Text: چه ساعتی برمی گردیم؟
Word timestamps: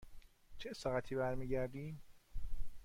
چه 0.57 0.73
ساعتی 0.73 1.15
برمی 1.15 1.47
گردیم؟ 1.47 2.01